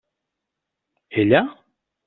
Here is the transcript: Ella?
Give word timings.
Ella? 1.19 1.41